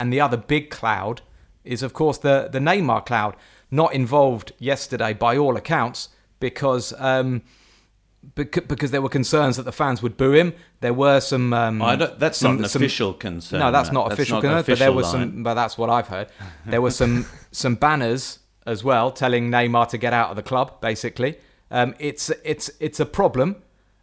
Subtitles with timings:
[0.00, 1.22] And the other big cloud
[1.64, 3.36] is, of course, the, the Neymar cloud.
[3.70, 6.08] Not involved yesterday, by all accounts,
[6.40, 7.42] because um,
[8.34, 10.54] because there were concerns that the fans would boo him.
[10.80, 11.52] There were some.
[11.52, 13.60] Um, I don't, that's some- not an some- official concern.
[13.60, 14.56] No, that's not official concern.
[14.56, 15.42] But there official was some.
[15.42, 16.28] But that's what I've heard.
[16.66, 20.80] There were some some banners as well telling Neymar to get out of the club.
[20.80, 21.38] Basically,
[21.70, 23.56] um, it's it's it's a problem,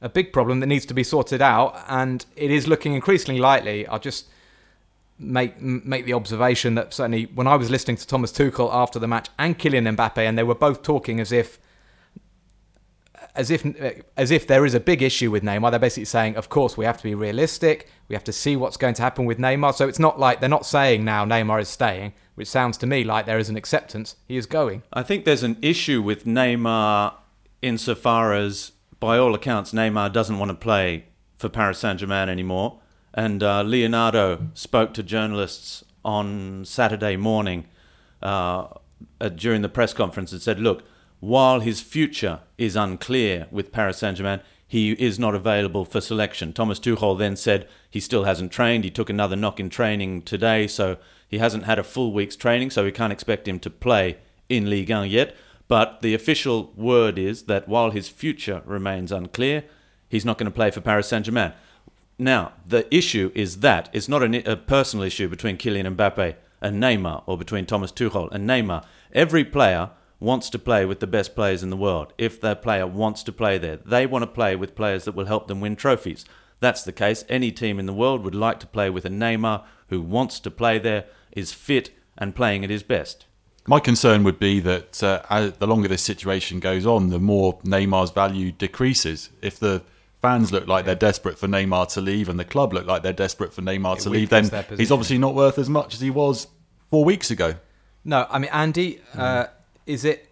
[0.00, 3.86] a big problem that needs to be sorted out, and it is looking increasingly likely.
[3.86, 4.26] I'll just
[5.22, 9.08] make make the observation that certainly when I was listening to Thomas Tuchel after the
[9.08, 11.58] match and Kylian Mbappe, and they were both talking as if
[13.34, 13.64] as if
[14.16, 15.70] as if there is a big issue with Neymar.
[15.70, 17.88] They're basically saying, of course, we have to be realistic.
[18.08, 19.74] We have to see what's going to happen with Neymar.
[19.74, 23.04] So it's not like they're not saying now Neymar is staying, which sounds to me
[23.04, 24.16] like there is an acceptance.
[24.28, 24.82] He is going.
[24.92, 27.14] I think there's an issue with Neymar
[27.62, 31.06] insofar as, by all accounts, Neymar doesn't want to play
[31.38, 32.80] for Paris Saint Germain anymore.
[33.14, 37.66] And uh, Leonardo spoke to journalists on Saturday morning
[38.22, 38.68] uh,
[39.34, 40.82] during the press conference and said, look,
[41.20, 46.52] while his future is unclear with Paris Saint Germain, he is not available for selection.
[46.52, 48.84] Thomas Tuchel then said he still hasn't trained.
[48.84, 50.96] He took another knock in training today, so
[51.28, 54.16] he hasn't had a full week's training, so we can't expect him to play
[54.48, 55.36] in Ligue 1 yet.
[55.68, 59.64] But the official word is that while his future remains unclear,
[60.08, 61.52] he's not going to play for Paris Saint Germain.
[62.22, 66.80] Now, the issue is that it's not an, a personal issue between Kylian Mbappe and
[66.80, 68.84] Neymar or between Thomas Tuchel and Neymar.
[69.12, 72.12] Every player wants to play with the best players in the world.
[72.16, 75.26] If their player wants to play there, they want to play with players that will
[75.26, 76.24] help them win trophies.
[76.60, 77.24] That's the case.
[77.28, 80.50] Any team in the world would like to play with a Neymar who wants to
[80.50, 83.26] play there, is fit, and playing at his best.
[83.66, 88.10] My concern would be that uh, the longer this situation goes on, the more Neymar's
[88.10, 89.30] value decreases.
[89.40, 89.82] If the
[90.22, 93.12] fans look like they're desperate for Neymar to leave and the club look like they're
[93.12, 94.44] desperate for Neymar to leave, then
[94.76, 96.46] he's obviously not worth as much as he was
[96.90, 97.56] four weeks ago.
[98.04, 99.46] No, I mean Andy, uh,
[99.86, 100.28] is it?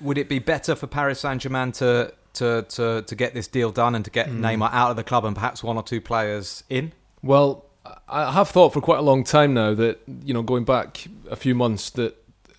[0.00, 3.72] Would it be better for Paris Saint Germain to, to to to get this deal
[3.72, 6.62] done and to get Neymar out of the club and perhaps one or two players
[6.68, 6.92] in?
[7.22, 7.64] Well,
[8.08, 11.36] I have thought for quite a long time now that you know, going back a
[11.36, 12.16] few months, that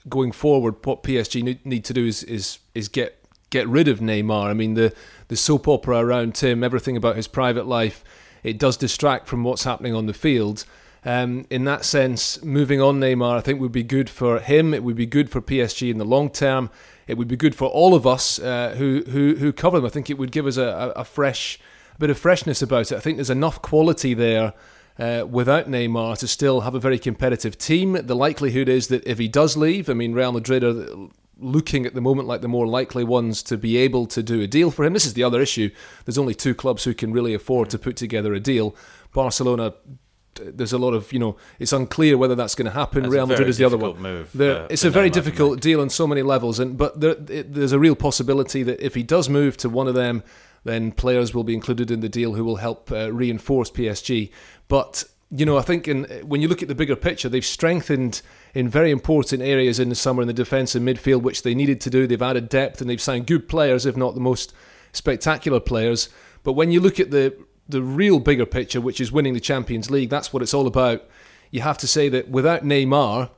[0.09, 3.16] going forward, what PSG need, need to do is is is get
[3.49, 4.47] get rid of Neymar.
[4.47, 4.93] I mean, the
[5.27, 8.03] the soap opera around him, everything about his private life,
[8.43, 10.65] it does distract from what's happening on the field.
[11.05, 14.73] Um, in that sense, moving on Neymar, I think would be good for him.
[14.73, 16.69] It would be good for PSG in the long term.
[17.07, 19.85] It would be good for all of us uh, who who who cover them.
[19.85, 21.59] I think it would give us a, a, fresh
[21.95, 22.95] a bit of freshness about it.
[22.95, 24.53] I think there's enough quality there
[24.99, 27.93] uh, without Neymar to still have a very competitive team.
[27.93, 30.87] The likelihood is that if he does leave, I mean, Real Madrid are
[31.39, 34.47] looking at the moment like the more likely ones to be able to do a
[34.47, 34.93] deal for him.
[34.93, 35.69] This is the other issue.
[36.05, 38.75] There's only two clubs who can really afford to put together a deal.
[39.13, 39.73] Barcelona.
[40.39, 41.35] There's a lot of you know.
[41.57, 43.01] It's unclear whether that's going to happen.
[43.03, 43.99] That's Real Madrid is the other one.
[43.99, 45.61] move There- for- it's a very difficult make.
[45.61, 48.93] deal on so many levels, and but there, it, there's a real possibility that if
[48.93, 50.21] he does move to one of them,
[50.63, 54.29] then players will be included in the deal who will help uh, reinforce PSG.
[54.67, 58.21] But you know, I think in, when you look at the bigger picture, they've strengthened
[58.53, 61.81] in very important areas in the summer in the defence and midfield, which they needed
[61.81, 62.07] to do.
[62.07, 64.53] They've added depth and they've signed good players, if not the most
[64.93, 66.09] spectacular players.
[66.43, 67.35] But when you look at the
[67.69, 71.03] the real bigger picture, which is winning the Champions League, that's what it's all about.
[71.51, 73.29] You have to say that without Neymar,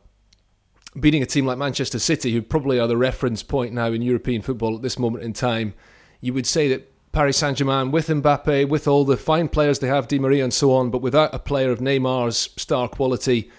[1.00, 4.44] beating a team like Manchester City, who probably are the reference point now in European
[4.44, 5.74] football at this moment in time,
[6.22, 9.88] you would say that Paris Saint Germain, with Mbappe, with all the fine players they
[9.88, 13.52] have, Di Maria and so on, but without a player of Neymar's star quality,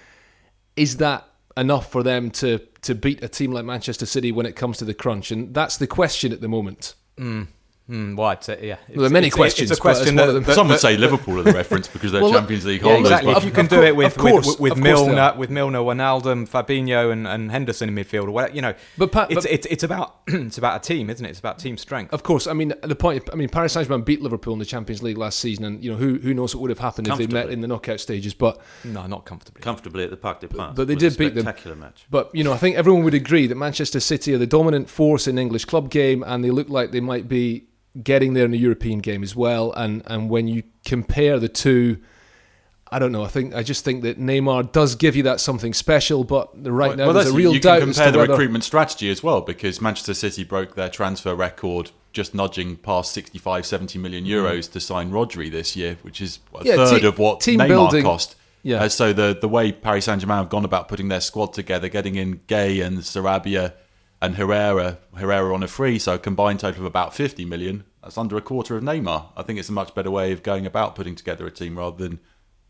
[0.77, 4.57] is that enough for them to to beat a team like Manchester City when it
[4.57, 5.31] comes to the crunch?
[5.31, 6.95] And that's the question at the moment.
[7.19, 7.49] Mm.
[7.91, 8.77] Hmm, well, I'd say, yeah.
[8.89, 11.41] Well, there are many It's- questions, It's a question that, that- Some would say Liverpool
[11.41, 13.01] are the reference because they're Well, Champions League Yeah, holders.
[13.11, 13.33] exactly.
[13.35, 15.21] but- If you can Of do cour- it with of course, with, with of Milner,
[15.21, 15.37] are.
[15.37, 19.27] with Milner, Wijnaldum, Fabinho, and, and Henderson in midfield, or whatever, you know, But Pa-
[19.29, 21.31] it's, but- it's it's about it's about a team, isn't it?
[21.31, 22.13] It's about team strength.
[22.13, 23.29] Of course, I mean the point.
[23.33, 25.91] I mean Paris Saint Germain beat Liverpool in the Champions League last season, and you
[25.91, 28.35] know who who knows what would have happened if they met in the knockout stages.
[28.35, 29.63] But No, not comfortably.
[29.63, 30.75] Comfortably at the Parc des Princes.
[30.77, 31.43] but they It was did beat a them.
[31.43, 32.07] Spectacular match.
[32.09, 35.27] But you know, I think everyone would agree that Manchester City are the dominant force
[35.27, 37.65] in English club game, and they look like they might be
[38.03, 39.73] getting there in the European game as well.
[39.73, 41.99] And and when you compare the two,
[42.93, 43.23] I don't know.
[43.25, 46.97] I think I just think that Neymar does give you that something special, but right
[46.97, 48.33] now well, there's a real you doubt can as compare the whether.
[48.33, 53.65] recruitment strategy as well because Manchester City broke their transfer record just nudging past 65
[53.65, 56.65] 70 million euros to sign Rodri this year which is a Mm.
[56.65, 58.35] Yeah, third te- of what team Neymar building- cost
[58.65, 58.83] Yeah.
[58.83, 62.17] Uh, so the the way Paris Saint-Germain have gone about putting their squad together getting
[62.17, 63.75] in Gueye and Sarabia
[64.23, 68.19] and Herrera Herrera on a free so a combined total of about 50 million that's
[68.19, 70.95] under a quarter of Neymar I think it's a much better way of going about
[70.95, 72.21] putting together a team rather than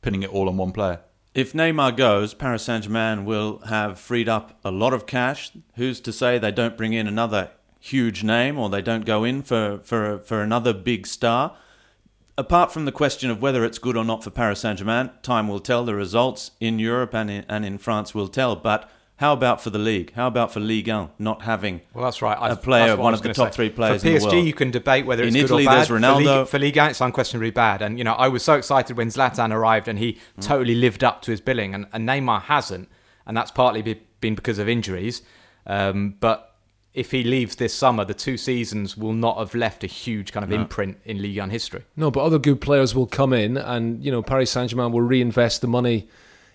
[0.02, 1.00] pinning it all on one player
[1.32, 5.52] if Neymar goes, Paris Saint Germain will have freed up a lot of cash.
[5.76, 9.42] Who's to say they don't bring in another huge name or they don't go in
[9.42, 11.56] for, for, for another big star?
[12.36, 15.46] Apart from the question of whether it's good or not for Paris Saint Germain, time
[15.46, 15.84] will tell.
[15.84, 18.56] The results in Europe and in, and in France will tell.
[18.56, 20.12] But how about for the league?
[20.14, 22.36] How about for Ligue 1 not having Well, that's right.
[22.40, 23.56] I- a player, that's what I one of the top say.
[23.56, 24.46] three players For in the PSG, world?
[24.46, 25.76] you can debate whether it's In good Italy, or bad.
[25.76, 26.38] there's For Ronaldo.
[26.38, 27.82] Ligue, for Ligue 1, it's unquestionably bad.
[27.82, 30.42] And you know, I was so excited when Zlatan arrived and he Mm.
[30.46, 32.88] totally lived up to his billing, and, and Neymar hasn't,
[33.26, 35.22] and that's partly be, been because of injuries.
[35.66, 36.46] Um, but
[36.94, 40.42] if he leaves this summer, the two seasons will not have left a huge kind
[40.42, 41.82] of imprint in Ligue 1 history.
[41.94, 45.02] No, but other good players will come in, and you know Paris Saint Germain will
[45.02, 46.08] reinvest the money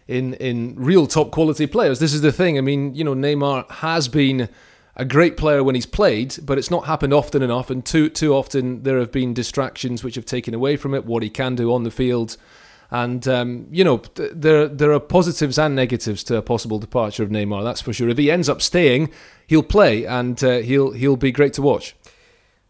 [0.07, 1.99] in in real top quality players.
[1.99, 2.57] This is the thing.
[2.57, 4.49] I mean, you know, Neymar has been
[4.95, 8.33] a great player when he's played, but it's not happened often enough, and too too
[8.33, 11.73] often there have been distractions which have taken away from it what he can do
[11.73, 12.37] on the field.
[12.91, 17.23] And um, you know th- there there are positives and negatives to a possible departure
[17.23, 17.63] of Neymar.
[17.63, 18.09] That's for sure.
[18.09, 19.11] If he ends up staying,
[19.47, 21.95] he'll play and uh, he'll he'll be great to watch.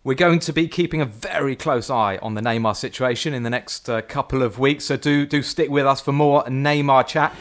[0.05, 3.49] We're going to be keeping a very close eye on the Neymar situation in the
[3.49, 7.35] next uh, couple of weeks, so do do stick with us for more Neymar chat.